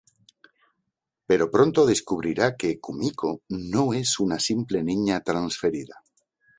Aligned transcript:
Pero 1.27 1.51
pronto 1.55 1.85
descubrirá 1.85 2.57
que 2.57 2.79
Kumiko 2.79 3.43
no 3.49 3.93
es 3.93 4.19
una 4.19 4.39
simple 4.39 4.83
niña 4.83 5.21
transferida. 5.21 6.01